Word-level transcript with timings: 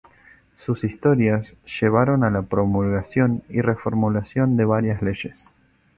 Sus 0.55 0.83
historias 0.83 1.53
llevaron 1.79 2.23
a 2.23 2.31
la 2.31 2.41
promulgación 2.41 3.43
y 3.49 3.61
reformulación 3.61 4.57
de 4.57 4.65
varias 4.65 5.03
leyes. 5.03 5.53